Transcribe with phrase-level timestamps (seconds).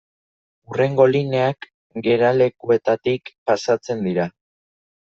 [0.71, 1.67] Hurrengo lineak
[2.09, 4.31] geralekuetatik pasatzen dira.